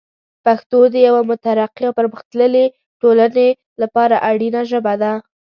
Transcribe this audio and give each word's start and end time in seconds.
پښتو 0.45 0.79
د 0.93 0.95
یوه 1.07 1.21
مترقي 1.29 1.83
او 1.87 1.93
پرمختللي 1.99 2.65
ټولنې 3.01 3.47
لپاره 3.81 4.15
اړینه 4.29 4.61
ژبه 4.71 4.93
ده. 5.01 5.13